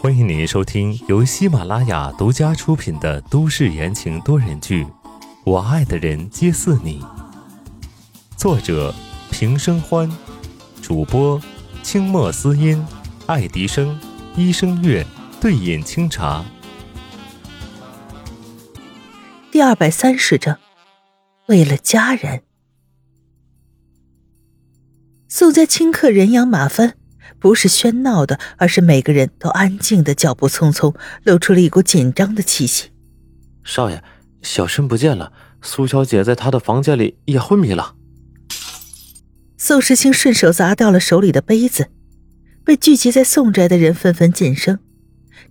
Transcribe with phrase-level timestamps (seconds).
[0.00, 4.84] 欢迎您收听由喜马拉雅独家出品的都市言情多人剧
[5.44, 7.00] 《我爱的人皆似你》，
[8.36, 8.92] 作者
[9.30, 10.10] 平生欢，
[10.82, 11.40] 主播
[11.84, 12.84] 清墨思音、
[13.26, 13.96] 爱迪生、
[14.34, 15.06] 医生月、
[15.40, 16.44] 对饮清茶。
[19.52, 20.58] 第二百三十章，
[21.46, 22.42] 为了家人。
[25.28, 26.96] 宋家顷刻人仰马翻，
[27.44, 32.88] 不是喧闹的，而是每个人都安静的脚步匆匆，露出了一股紧张的气息。
[33.62, 34.02] 少爷，
[34.40, 37.96] 小申不见了，苏小姐在她的房间里也昏迷了。
[39.58, 41.90] 宋时清顺手砸掉了手里的杯子，
[42.64, 44.78] 被聚集在宋宅的人纷纷噤声。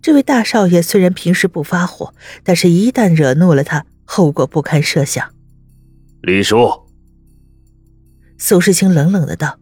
[0.01, 5.29] 这位大少爷虽然平时不发火，但是一旦惹怒了他，后果不堪设想。
[6.23, 6.71] 李叔，
[8.39, 9.59] 宋时清冷冷的道。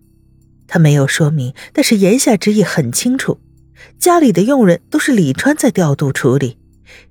[0.74, 3.42] 他没有说明，但是言下之意很清楚，
[4.00, 6.58] 家里的佣人都是李川在调度处理，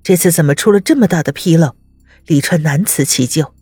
[0.01, 1.75] 这次怎么出了这么大的纰漏？
[2.25, 3.53] 李川难辞其咎。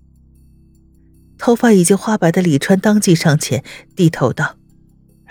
[1.38, 3.62] 头发已经花白的李川当即上前，
[3.94, 4.56] 低头道：“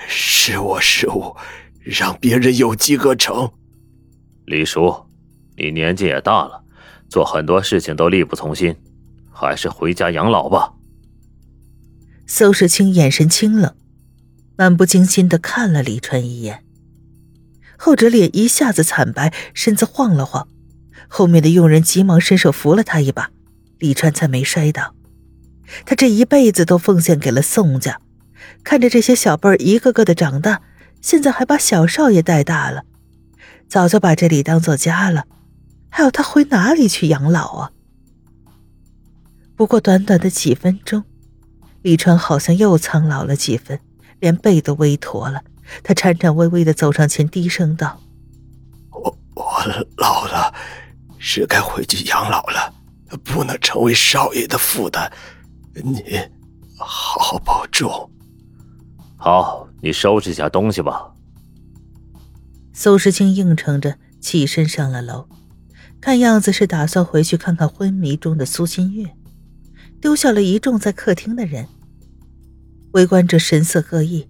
[0.06, 1.34] 是我失误，
[1.80, 3.50] 让别人有机可乘。”
[4.44, 4.94] 李叔，
[5.56, 6.62] 你年纪也大了，
[7.08, 8.77] 做很多事情都力不从心，
[9.32, 10.75] 还是回家养老吧。
[12.27, 13.75] 邹世清眼神清冷。
[14.60, 16.64] 漫不经心的看了李川一眼，
[17.76, 20.48] 后者脸一下子惨白，身子晃了晃，
[21.06, 23.30] 后面的佣人急忙伸手扶了他一把，
[23.78, 24.96] 李川才没摔倒。
[25.86, 28.00] 他这一辈子都奉献给了宋家，
[28.64, 30.62] 看着这些小辈儿一个个的长大，
[31.00, 32.82] 现在还把小少爷带大了，
[33.68, 35.26] 早就把这里当做家了，
[35.88, 37.70] 还要他回哪里去养老啊？
[39.54, 41.04] 不过短短的几分钟，
[41.82, 43.78] 李川好像又苍老了几分。
[44.20, 45.42] 连背都微驼了，
[45.83, 48.00] 他颤颤巍巍的走上前，低声道
[48.91, 49.44] ：“我我
[49.97, 50.52] 老了，
[51.19, 52.75] 是该回去养老了，
[53.25, 55.12] 不能成为少爷的负担。
[55.75, 56.03] 你
[56.78, 58.10] 好好保重。”
[59.16, 61.12] 好，你收拾下东西吧。
[62.72, 65.28] 苏时清应承着，起身上了楼，
[66.00, 69.16] 看样子是打算回去看看昏迷中的苏新月，
[70.00, 71.66] 丢下了一众在客厅的人。
[72.98, 74.26] 围观者神色各异，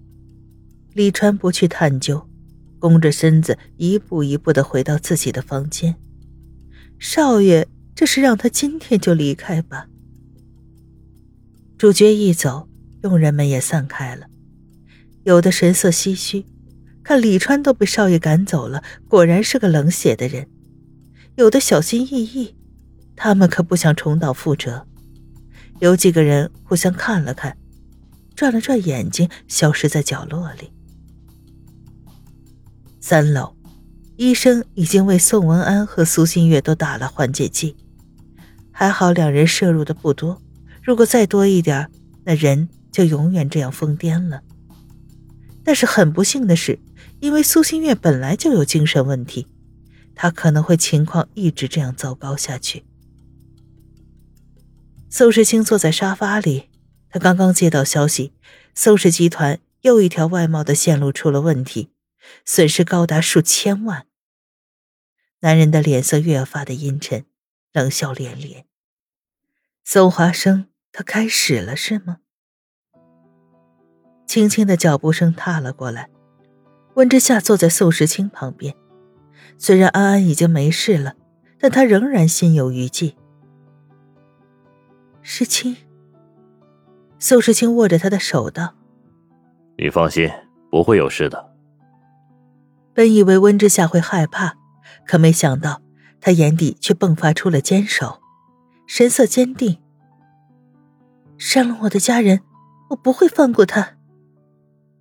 [0.93, 2.29] 李川不去探究，
[2.77, 5.95] 弓着身子一步一步的回到自己的房间。
[6.99, 9.87] 少爷，这是让他今天就离开吧？
[11.79, 12.69] 主角一走，
[13.01, 14.27] 佣人们也散开了，
[15.23, 16.45] 有的神色唏嘘，
[17.03, 20.45] 看李川都被少爷赶走了，果然是个冷血的人；
[21.37, 22.53] 有的小心翼翼，
[23.15, 24.85] 他们可不想重蹈覆辙。
[25.79, 27.57] 有几个人互相看了看。
[28.39, 30.71] 转了转眼睛，消失在角落里。
[33.01, 33.53] 三楼，
[34.15, 37.75] 医生已经为宋文安和苏新月都打了缓解剂，
[38.71, 40.41] 还好两人摄入的不多，
[40.81, 41.91] 如果再多一点，
[42.23, 44.41] 那人就永远这样疯癫了。
[45.65, 46.79] 但是很不幸的是，
[47.19, 49.47] 因为苏新月本来就有精神问题，
[50.15, 52.85] 他可能会情况一直这样糟糕下去。
[55.09, 56.68] 宋世清坐在沙发里。
[57.11, 58.33] 他刚刚接到消息，
[58.75, 61.89] 宋氏集团又一条外贸的线路出了问题，
[62.45, 64.05] 损失高达数千万。
[65.39, 67.25] 男人的脸色越发的阴沉，
[67.73, 68.65] 冷笑连连。
[69.83, 72.17] 宋华生，他开始了是吗？
[74.27, 76.09] 轻轻的脚步声踏了过来，
[76.93, 78.75] 温之夏坐在宋时清旁边。
[79.57, 81.15] 虽然安安已经没事了，
[81.59, 83.15] 但他仍然心有余悸。
[85.23, 85.75] 时清。
[87.19, 88.73] 宋时清握着他的手道
[89.77, 90.31] ：“你放心，
[90.71, 91.53] 不会有事的。”
[92.95, 94.55] 本以为温之夏会害怕，
[95.05, 95.81] 可没想到
[96.21, 98.21] 他眼底却迸发出了坚守，
[98.87, 99.79] 神色坚定。
[101.37, 102.41] 杀了我的家人，
[102.89, 103.97] 我不会放过他。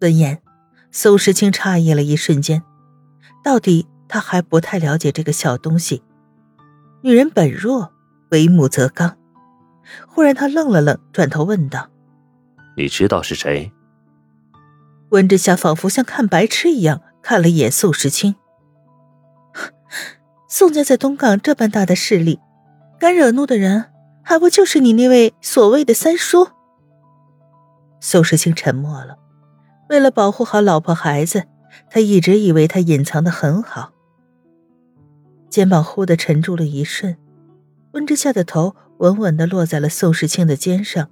[0.01, 0.43] 闻言，
[0.91, 2.63] 宋时清诧异了一瞬间，
[3.45, 6.03] 到底他还不太了解这个小东西。
[7.03, 7.93] 女人本弱，
[8.31, 9.17] 为母则刚。
[10.07, 11.89] 忽然，他愣了愣，转头问道。
[12.79, 13.73] 你知道是谁？
[15.11, 18.37] 温之夏仿佛像看白痴一样看了一眼宋时清。
[20.49, 22.39] 宋家在东港这般大的势力，
[23.01, 23.87] 敢惹怒的人，
[24.23, 26.51] 还不就是你那位所谓的三叔？
[27.99, 29.19] 宋时清沉默了。
[29.89, 31.47] 为了保护好老婆孩子，
[31.91, 33.91] 他一直以为他隐藏的很好。
[35.51, 37.17] 肩膀忽的沉住了一瞬，
[37.91, 41.11] 温之夏的头稳稳的落在了宋时清的肩上。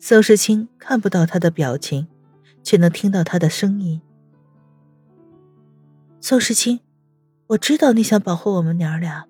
[0.00, 2.06] 宋时清看不到他的表情，
[2.62, 4.00] 却能听到他的声音。
[6.20, 6.80] 宋世清，
[7.48, 9.26] 我知道你想保护我们娘俩，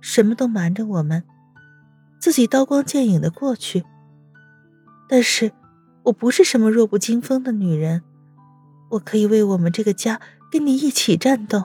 [0.00, 1.24] 什么都瞒着我们，
[2.20, 3.84] 自己刀光剑影的过去。
[5.08, 5.50] 但是，
[6.04, 8.02] 我不是什么弱不禁风的女人，
[8.90, 10.20] 我可以为我们这个家
[10.52, 11.64] 跟你一起战斗。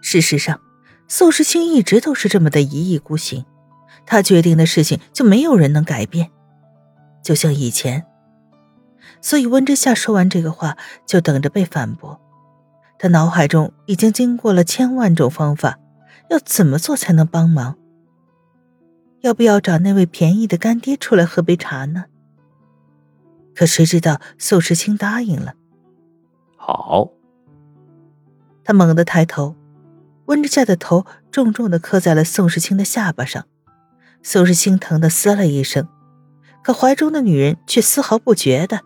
[0.00, 0.60] 事实上，
[1.08, 3.44] 宋时清一直都是这么的一意孤行，
[4.06, 6.30] 他决定的事情就没有人能改变，
[7.28, 8.06] 就像以前。
[9.20, 12.18] 所以温之夏说完这个话，就等着被反驳。
[12.98, 15.78] 他脑海中已经经过了千万种方法，
[16.30, 17.76] 要怎么做才能帮忙？
[19.20, 22.06] 要不要找那位便宜的干爹出来喝杯茶呢？
[23.54, 25.52] 可谁知道宋时清答应了。
[26.56, 27.10] 好。
[28.64, 29.54] 他猛地抬头。
[30.24, 33.44] 温之夏的头重重的磕在了宋时清的下巴上，
[34.22, 35.86] 宋时清疼的嘶了一声，
[36.68, 38.82] 可怀中的女人却丝毫不觉得。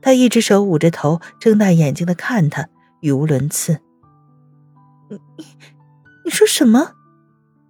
[0.00, 2.66] 他一只手捂着头，睁大眼睛的看他，
[3.02, 3.78] 语无伦次
[5.08, 5.46] ：“你你
[6.24, 6.94] 你说什么？”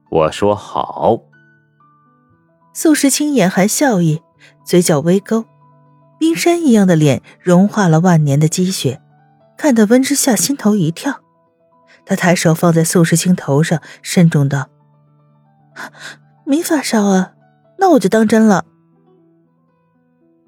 [0.09, 1.25] 我说好。
[2.73, 4.23] 宋时清眼含笑意，
[4.65, 5.45] 嘴角微勾，
[6.19, 9.03] 冰山一样的脸融化了万年的积雪，
[9.59, 11.21] 看得温之夏心头一跳。
[12.07, 14.71] 他抬手放在宋时清头上，慎重道
[16.47, 17.35] ：“没发烧啊，
[17.77, 18.65] 那我就当真了。”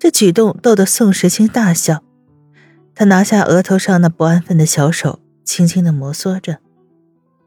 [0.04, 2.02] 这举动逗得宋时清大笑，
[2.94, 6.58] 他拿下额头上那不安分的小手，轻轻的摩挲着。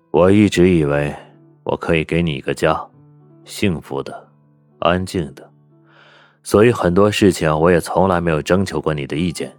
[0.10, 1.16] 我一直以为
[1.64, 2.88] 我可以给你一个家，
[3.46, 4.30] 幸福的，
[4.80, 5.48] 安静的，
[6.42, 9.56] 所以很多事情我也从来没有征求过你的意见，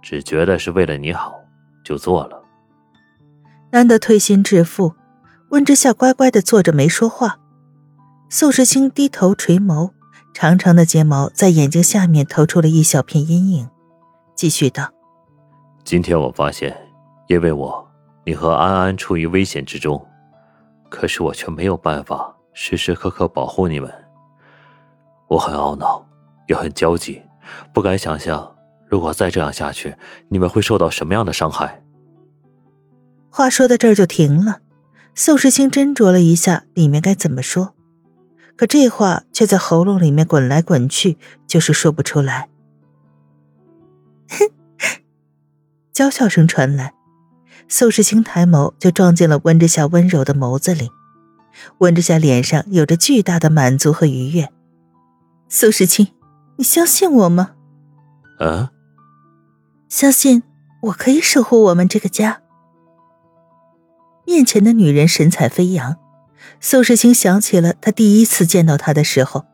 [0.00, 1.34] 只觉得是为了你好，
[1.84, 2.42] 就做了。
[3.72, 4.94] 难得推心置腹，
[5.50, 7.40] 温之夏乖乖的坐着没说话。
[8.30, 9.90] 宋时清低头垂眸，
[10.40, 13.68] 长长的睫毛在眼睛下面投出了一小片阴影，
[14.36, 14.88] 继续道
[15.82, 16.80] ：“今天我发现，
[17.26, 17.90] 因为我，
[18.24, 20.00] 你和安安处于危险之中，
[20.88, 23.92] 可是我却没有办法时时刻刻保护你们。
[25.26, 26.06] 我很懊恼，
[26.46, 27.20] 也很焦急，
[27.74, 28.54] 不敢想象，
[28.86, 29.96] 如果再这样下去，
[30.28, 31.82] 你们会受到什么样的伤害。”
[33.28, 34.60] 话说到这儿就停了，
[35.16, 37.74] 宋时清斟酌了一下里面该怎么说，
[38.58, 41.16] 可这话却在喉咙里面滚来滚去，
[41.46, 42.48] 就是说不出来。
[44.28, 44.50] 哼，
[45.92, 46.92] 娇笑声传来，
[47.68, 50.90] 宋时清抬眸就撞进了温之夏温柔的眸子里，
[51.78, 54.50] 温之夏脸上有着巨大的满足和愉悦。
[55.48, 56.08] 宋时清，
[56.56, 57.52] 你相信我吗？
[58.40, 58.72] 啊？
[59.88, 60.42] 相信
[60.82, 62.42] 我可以守护我们这个家。
[64.26, 65.96] 面前的女人神采飞扬，
[66.60, 69.44] 宋时清想起了他第一次见到他的时候，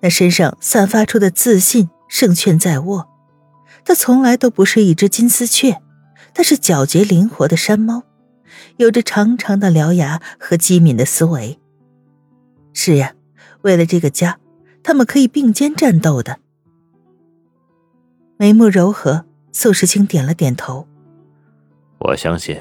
[0.00, 3.08] 那身上散发出的自信胜券在握。
[3.84, 5.80] 他从来都不是一只金丝雀，
[6.34, 8.02] 他是皎洁灵活的山猫，
[8.76, 11.58] 有着长长的獠牙和机敏的思维。
[12.72, 13.14] 是呀，
[13.62, 14.38] 为了这个家，
[14.82, 16.38] 他们可以并肩战斗的。
[18.36, 20.86] 眉目柔和，宋时清点了点头。
[21.98, 22.58] 我相信，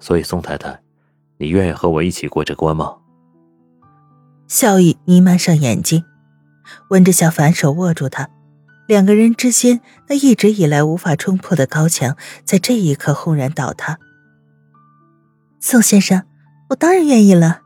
[0.00, 0.80] 所以宋太太。
[1.38, 2.96] 你愿意和我一起过这关吗？
[4.48, 6.04] 笑意弥漫上眼睛，
[6.88, 8.30] 温之夏反手握住他，
[8.86, 13.98] 两个人之间那一直以来无法冲破的高墙，在这一刻轰然倒塌。
[15.60, 16.24] 宋先生，
[16.70, 17.60] 我当然愿意了。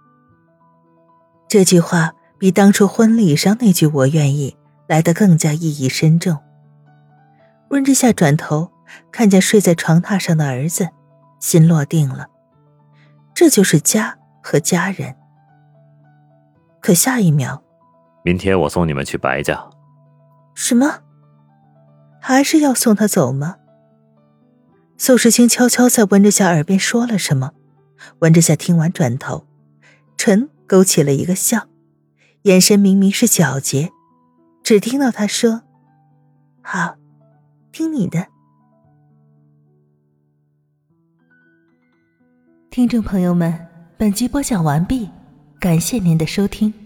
[1.49, 4.57] 这句话比当初婚礼上那句“我愿意”
[4.89, 6.39] 来得更加意义深重。
[7.69, 8.73] 温之夏转头
[9.13, 10.89] 看见睡在床榻上的儿子，
[11.39, 12.27] 心落定了。
[13.33, 15.15] 这就是家和家人。
[16.83, 17.63] 可下一秒，
[18.25, 19.71] 明天我送你们去白家。
[20.55, 20.99] 什么？
[22.21, 23.57] 还是要送他走吗？
[24.99, 27.53] 宋时清悄悄在温之夏耳边说了什么？
[28.19, 29.47] 温之夏听完，转头，
[30.17, 31.69] 唇勾起了一个笑，
[32.43, 33.93] 眼神明明是皎洁，
[34.65, 35.63] 只听到他说
[36.63, 36.97] ：“好，
[37.71, 38.27] 听你的。”
[42.71, 45.09] 听众朋友们，本集播讲完毕，
[45.63, 46.82] 感谢您的收听。